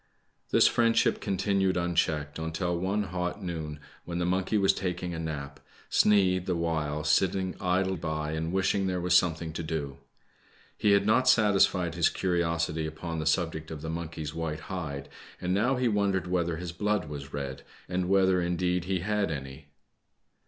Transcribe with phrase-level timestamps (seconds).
[0.49, 5.59] This friendship continued unchecked until one hot noon, when' the monkey was taking a nap,
[5.91, 9.99] Sneid, the while, sitting idle by and wishing there was some thing to do.
[10.75, 15.07] He had not satisfied his curiosity upon the subject of the monkey's white hide,
[15.39, 19.67] and now he wondered whether his blood was red, and whether, indeed, he had any.